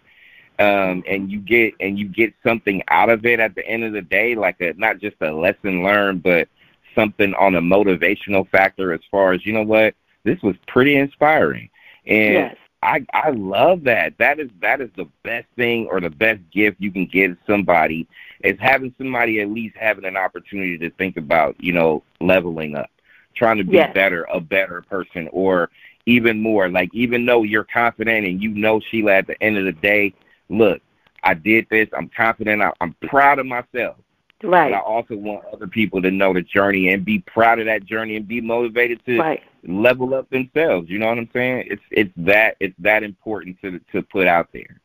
[0.59, 3.92] Um, and you get and you get something out of it at the end of
[3.92, 6.48] the day, like a not just a lesson learned, but
[6.94, 9.94] something on a motivational factor as far as you know what
[10.27, 11.71] this was pretty inspiring,
[12.05, 12.57] and yes.
[12.83, 14.19] I I love that.
[14.19, 18.07] That is that is the best thing or the best gift you can give somebody
[18.45, 22.91] is having somebody at least having an opportunity to think about you know leveling up,
[23.35, 23.95] trying to be yes.
[23.95, 25.71] better, a better person, or
[26.07, 26.69] even more.
[26.69, 30.12] Like even though you're confident and you know Sheila at the end of the day,
[30.49, 30.83] look,
[31.23, 31.89] I did this.
[31.97, 32.62] I'm confident.
[32.62, 33.97] I, I'm proud of myself.
[34.42, 34.70] Right.
[34.70, 37.85] But I also want other people to know the journey and be proud of that
[37.85, 39.42] journey and be motivated to right.
[39.66, 40.90] level up themselves.
[40.90, 41.68] You know what I'm saying?
[41.70, 44.81] It's it's that it's that important to to put out there.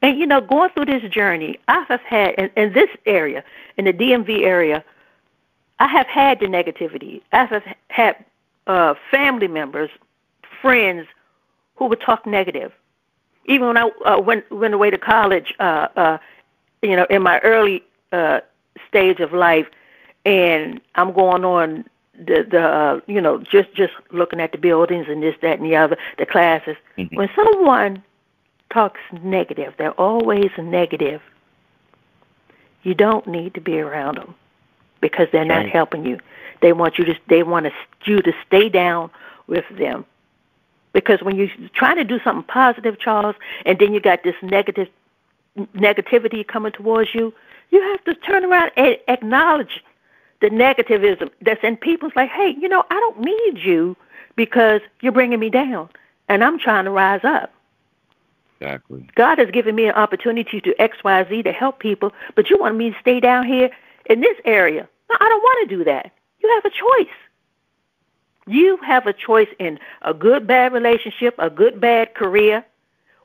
[0.00, 3.42] And you know, going through this journey, I have had in, in this area,
[3.76, 4.84] in the DMV area,
[5.78, 7.22] I have had the negativity.
[7.32, 8.24] I have had
[8.66, 9.90] uh, family members,
[10.62, 11.08] friends
[11.76, 12.72] who would talk negative.
[13.46, 16.18] Even when I uh, went went away to college, uh, uh,
[16.82, 18.40] you know, in my early uh,
[18.88, 19.66] stage of life,
[20.24, 21.84] and I'm going on
[22.18, 25.70] the the uh, you know just just looking at the buildings and this that and
[25.70, 26.76] the other the classes.
[26.96, 27.16] Mm-hmm.
[27.16, 28.02] When someone
[28.72, 31.20] talks negative, they're always negative.
[32.82, 34.34] You don't need to be around them
[35.00, 36.18] because they're not helping you.
[36.60, 37.66] They want you to they want
[38.04, 39.10] you to stay down
[39.46, 40.04] with them
[40.92, 44.88] because when you're trying to do something positive, Charles, and then you got this negative
[45.76, 47.34] negativity coming towards you,
[47.74, 49.82] you have to turn around and acknowledge
[50.40, 53.96] the negativism that's in people's like, hey, you know, I don't need you
[54.36, 55.88] because you're bringing me down,
[56.28, 57.52] and I'm trying to rise up.
[58.60, 59.08] Exactly.
[59.16, 62.58] God has given me an opportunity to X, Y, Z to help people, but you
[62.58, 63.70] want me to stay down here
[64.06, 64.88] in this area.
[65.10, 66.12] No, I don't want to do that.
[66.40, 67.14] You have a choice.
[68.46, 72.64] You have a choice in a good bad relationship, a good bad career,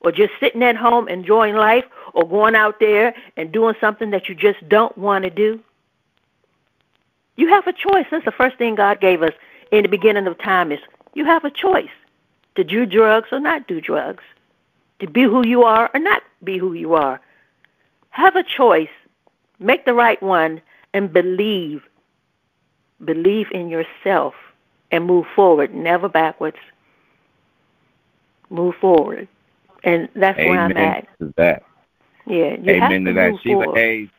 [0.02, 4.30] or just sitting at home enjoying life, or going out there and doing something that
[4.30, 5.60] you just don't want to do.
[7.36, 8.06] You have a choice.
[8.10, 9.34] That's the first thing God gave us
[9.72, 10.80] in the beginning of time is
[11.14, 11.90] you have a choice
[12.56, 14.24] to do drugs or not do drugs,
[15.00, 17.22] to be who you are or not be who you are.
[18.10, 18.90] Have a choice.
[19.60, 20.62] Make the right one
[20.94, 21.84] and believe.
[23.04, 24.34] Believe in yourself
[24.92, 26.58] and move forward, never backwards.
[28.50, 29.28] Move forward.
[29.84, 31.08] And that's Amen where I'm at.
[31.20, 31.64] To that.
[32.26, 33.42] Yeah, you Amen have to, to that.
[33.42, 33.80] Sheila forward.
[33.80, 34.10] Hayes.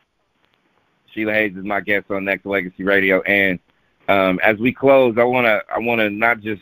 [1.13, 3.59] Sheila Hayes is my guest on Nexx Legacy Radio, and
[4.07, 6.61] um, as we close, I wanna I wanna not just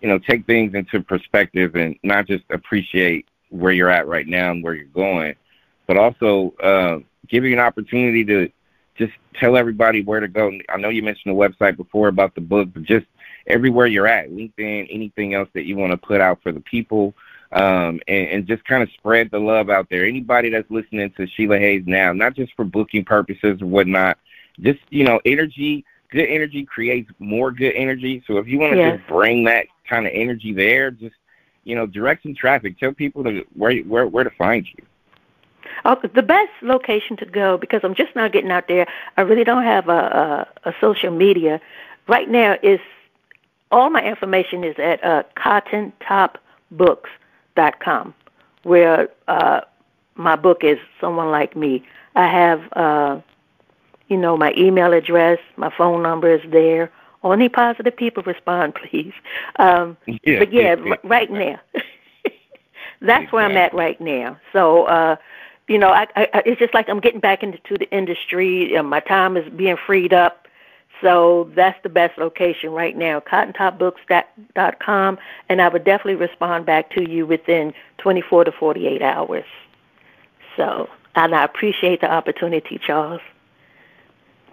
[0.00, 4.50] you know take things into perspective and not just appreciate where you're at right now
[4.50, 5.34] and where you're going,
[5.86, 8.50] but also uh, give you an opportunity to
[8.96, 10.50] just tell everybody where to go.
[10.68, 13.06] I know you mentioned the website before about the book, but just
[13.46, 17.14] everywhere you're at, LinkedIn, anything else that you want to put out for the people,
[17.52, 20.04] um, and, and just kind of spread the love out there.
[20.04, 24.18] Anybody that's listening to Sheila Hayes now, not just for booking purposes or whatnot,
[24.60, 25.84] just you know, energy.
[26.10, 28.22] Good energy creates more good energy.
[28.26, 28.98] So if you want to Yes.
[28.98, 31.16] just bring that kind of energy there, just
[31.64, 32.78] you know, direct some traffic.
[32.78, 34.84] Tell people to where where where to find you.
[35.84, 38.86] Oh, the best location to go because I'm just now getting out there.
[39.16, 41.60] I really don't have a, a, a social media
[42.08, 42.56] right now.
[42.62, 42.80] Is
[43.70, 45.24] all my information is at uh,
[47.56, 48.14] cottontopbooks.com,
[48.62, 49.60] where uh,
[50.14, 51.84] my book is someone like me.
[52.14, 53.20] I have, uh,
[54.08, 56.90] you know, my email address, my phone number is there.
[57.22, 59.12] Only positive people respond, please.
[59.58, 61.60] Um, Yeah, but yeah, yeah, right now,
[63.00, 64.38] that's where I'm at right now.
[64.52, 65.16] So, uh,
[65.68, 68.74] you know, I, I, it's just like I'm getting back into the industry.
[68.74, 70.45] And my time is being freed up.
[71.00, 77.08] So that's the best location right now, cottontopbooks.com, and I would definitely respond back to
[77.08, 79.44] you within 24 to 48 hours.
[80.56, 83.20] So, and I appreciate the opportunity, Charles.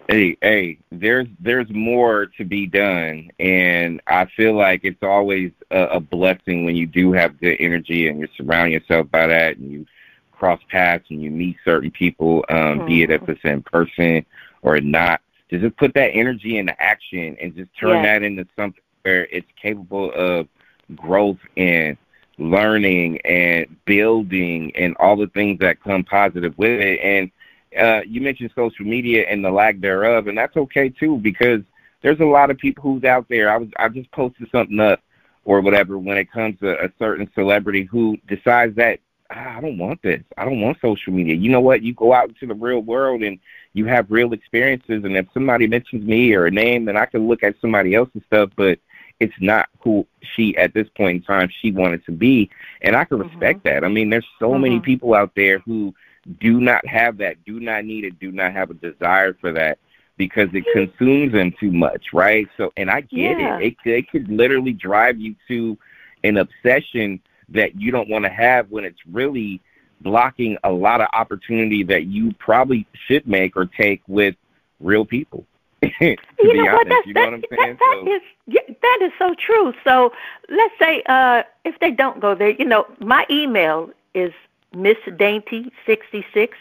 [0.10, 5.84] Hey, hey, there's there's more to be done, and I feel like it's always a,
[5.84, 9.72] a blessing when you do have good energy and you surround yourself by that, and
[9.72, 9.86] you
[10.34, 14.26] cross paths and you meet certain people, um, be it if it's in person
[14.62, 15.22] or not.
[15.54, 18.20] To just put that energy into action and just turn Yeah.
[18.20, 20.48] that into something where it's capable of
[20.96, 21.96] growth and
[22.40, 27.00] learning and building and all the things that come positive with it.
[27.02, 27.32] And
[27.80, 31.62] uh, you mentioned social media and the lack thereof, and that's okay too because
[32.02, 33.52] there's a lot of people who's out there.
[33.52, 35.02] I was I just posted something up
[35.46, 39.00] or whatever when it comes to a certain celebrity who decides that
[39.34, 40.22] ah, I don't want this.
[40.38, 41.36] I don't want social media.
[41.36, 41.82] You know what?
[41.82, 43.40] You go out into the real world and
[43.74, 45.04] you have real experiences.
[45.04, 48.22] And if somebody mentions me or a name, then I can look at somebody else's
[48.28, 48.80] stuff, but
[49.20, 52.50] it's not who she at this point in time she wanted to be.
[52.82, 53.30] And I can mm-hmm.
[53.30, 53.84] respect that.
[53.84, 54.62] I mean, there's so mm-hmm.
[54.62, 55.94] many people out there who
[56.40, 59.80] do not have that, do not need it, do not have a desire for that
[60.18, 62.48] because it consumes them too much, right?
[62.56, 63.58] So, and I get yeah.
[63.58, 63.76] it.
[63.86, 63.90] it.
[63.90, 65.78] It could literally drive you to
[66.24, 67.20] an obsession
[67.54, 69.62] that you don't want to have when it's really
[70.02, 74.36] blocking a lot of opportunity that you probably should make or take with
[74.80, 75.46] real people.
[76.00, 76.88] you know what?
[76.88, 77.78] That's, you know what I'm saying?
[77.78, 79.74] That, that so, is, that is so true.
[79.84, 80.14] So
[80.50, 84.34] let's say uh, if they don't go there, you know, my email is
[84.74, 86.58] Miss Dainty sixty six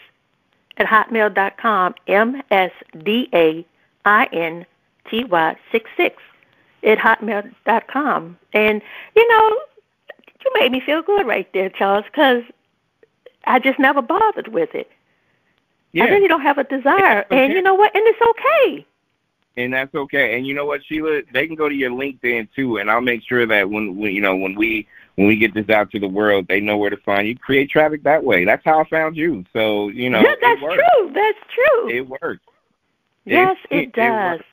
[0.77, 1.95] at hotmail dot com.
[2.07, 2.71] M S
[3.03, 3.65] D A
[4.05, 4.65] I N
[5.09, 6.21] T Y six six
[6.83, 8.37] at hotmail dot com.
[8.53, 8.81] And
[9.15, 9.59] you know,
[10.43, 12.43] you made me feel good right there, Charles, because
[13.45, 14.89] I just never bothered with it.
[15.91, 16.05] Yeah.
[16.05, 17.45] I really don't have a desire, okay.
[17.45, 17.95] and you know what?
[17.95, 18.85] And it's okay.
[19.55, 20.35] And that's okay.
[20.35, 21.21] And you know what, Sheila?
[21.31, 24.21] They can go to your LinkedIn too, and I'll make sure that when, when you
[24.21, 26.97] know when we when we get this out to the world, they know where to
[26.97, 27.37] find you.
[27.37, 28.45] Create traffic that way.
[28.45, 29.45] That's how I found you.
[29.53, 31.11] So you know, yeah, that's true.
[31.13, 31.89] That's true.
[31.89, 32.43] It works.
[33.25, 34.39] Yes, it, it does.
[34.39, 34.45] It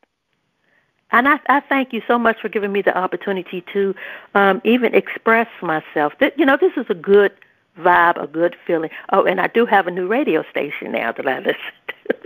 [1.12, 3.94] and I, I thank you so much for giving me the opportunity to
[4.34, 6.12] um, even express myself.
[6.20, 7.32] That you know, this is a good
[7.78, 8.90] vibe, a good feeling.
[9.12, 11.56] Oh, and I do have a new radio station now that I listen
[11.88, 12.16] to.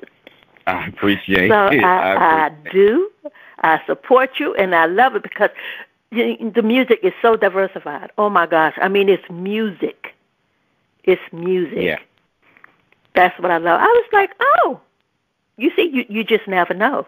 [0.66, 1.82] I appreciate so it.
[1.82, 3.10] I, I, I do.
[3.60, 5.50] I support you, and I love it because
[6.10, 8.10] the music is so diversified.
[8.18, 8.74] Oh my gosh!
[8.80, 10.14] I mean, it's music.
[11.04, 11.82] It's music.
[11.82, 11.98] Yeah.
[13.14, 13.80] That's what I love.
[13.80, 14.80] I was like, oh,
[15.56, 17.06] you see, you you just never know.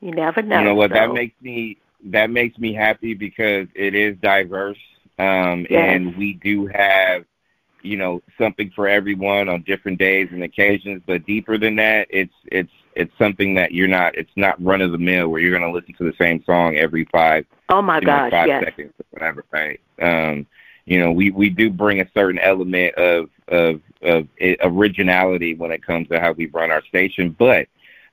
[0.00, 0.58] You never know.
[0.58, 0.90] You know what?
[0.90, 0.94] So.
[0.94, 4.78] That makes me that makes me happy because it is diverse,
[5.18, 5.94] um, yes.
[5.94, 7.24] and we do have
[7.82, 11.02] you know something for everyone on different days and occasions.
[11.06, 14.14] But deeper than that, it's it's it's something that you're not.
[14.16, 16.76] It's not run of the mill where you're going to listen to the same song
[16.76, 17.44] every five.
[17.68, 18.32] Oh my gosh!
[18.32, 18.64] Know, five yes.
[18.64, 19.80] seconds or whatever, right?
[20.00, 20.46] Um,
[20.86, 24.28] you know, we we do bring a certain element of of of
[24.62, 27.68] originality when it comes to how we run our station, but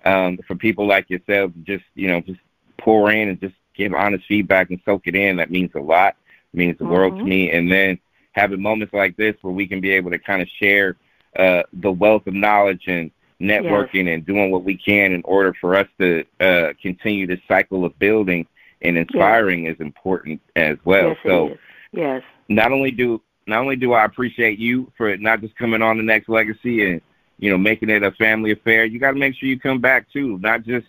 [0.05, 2.39] um, for people like yourself, just you know, just
[2.79, 5.37] pour in and just give honest feedback and soak it in.
[5.37, 6.15] That means a lot.
[6.53, 6.93] It means the mm-hmm.
[6.93, 7.29] world to mm-hmm.
[7.29, 7.51] me.
[7.51, 7.99] And then
[8.31, 10.95] having moments like this where we can be able to kind of share
[11.37, 14.15] uh, the wealth of knowledge and networking yes.
[14.15, 17.97] and doing what we can in order for us to uh, continue this cycle of
[17.99, 18.47] building
[18.81, 19.75] and inspiring yes.
[19.75, 21.09] is important as well.
[21.09, 21.57] Yes, so
[21.91, 25.97] yes, not only do not only do I appreciate you for not just coming on
[25.97, 27.01] the Nexx Legacy and
[27.39, 30.11] you know, making it a family affair, you got to make sure you come back
[30.11, 30.87] too, not just.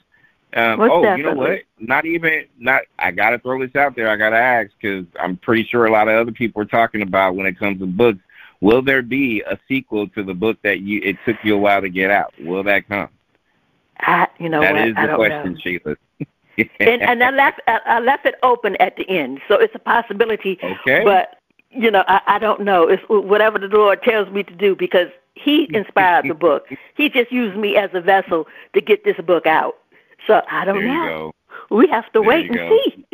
[0.54, 1.18] Um, oh, definitely.
[1.18, 1.60] you know what?
[1.78, 2.82] Not even not.
[2.98, 4.08] I got to throw this out there.
[4.08, 7.02] I got to ask because I'm pretty sure a lot of other people are talking
[7.02, 8.20] about when it comes to books.
[8.60, 11.82] Will there be a sequel to the book that you it took you a while
[11.82, 12.32] to get out?
[12.40, 13.10] Will that come?
[14.00, 14.88] I, you know that what?
[14.88, 15.58] is the question, know.
[15.60, 15.96] Sheila.
[16.80, 20.58] and, and I left I left it open at the end, so it's a possibility.
[20.62, 21.04] Okay.
[21.04, 21.38] But
[21.70, 22.88] you know, I, I don't know.
[22.88, 25.08] It's whatever the Lord tells me to do because
[25.42, 26.66] he inspired the book.
[26.96, 29.76] He just used me as a vessel to get this book out.
[30.26, 31.32] So I don't know.
[31.70, 32.78] We have to there wait and go.
[32.86, 33.06] see.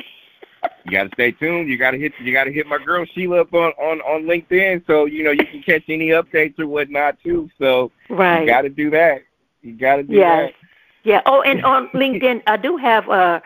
[0.85, 1.69] you got to stay tuned.
[1.69, 2.13] You got to hit.
[2.21, 5.31] You got to hit my girl Sheila up on on on LinkedIn, so you know
[5.31, 7.51] you can catch any updates or whatnot too.
[7.59, 9.23] So right, you got to do that.
[9.63, 10.51] You got to do yes.
[10.51, 10.69] that.
[11.05, 11.23] Yeah.
[11.27, 13.41] Oh, and on LinkedIn, I do have uh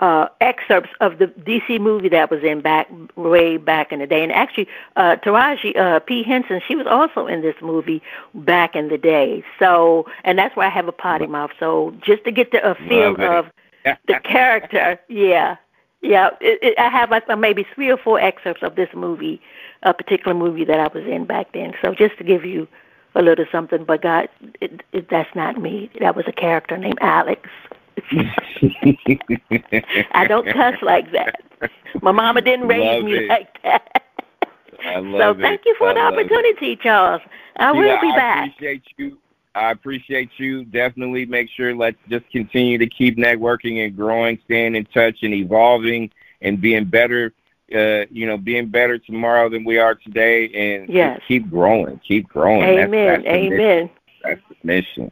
[0.00, 4.22] uh, excerpts of the DC movie that was in back way back in the day.
[4.22, 8.02] And actually, uh, Taraji uh, P Henson, she was also in this movie
[8.34, 9.42] back in the day.
[9.58, 11.50] So, and that's why I have a potty mouth.
[11.58, 13.50] So, just to get the uh, feel of
[13.84, 15.56] the character, yeah,
[16.02, 16.30] yeah.
[16.40, 19.40] It, it, I have like maybe three or four excerpts of this movie,
[19.82, 21.72] a particular movie that I was in back then.
[21.82, 22.68] So, just to give you
[23.14, 23.84] a little something.
[23.84, 24.28] But God,
[24.60, 25.90] it, it, that's not me.
[26.00, 27.48] That was a character named Alex.
[30.12, 31.40] I don't cuss like that.
[32.02, 33.28] My mama didn't raise love me it.
[33.28, 34.02] like that.
[34.84, 36.80] I love so thank you for I the opportunity, it.
[36.80, 37.22] Charles.
[37.56, 38.38] I yeah, will be I back.
[38.38, 39.18] I appreciate you.
[39.54, 40.64] I appreciate you.
[40.66, 45.32] Definitely make sure let's just continue to keep networking and growing, staying in touch and
[45.32, 46.10] evolving
[46.42, 47.32] and being better
[47.74, 51.20] uh, you know, being better tomorrow than we are today and yes.
[51.26, 52.00] keep growing.
[52.06, 52.62] Keep growing.
[52.62, 53.06] Amen.
[53.06, 53.90] That's, that's Amen.
[54.22, 55.10] That's the mission.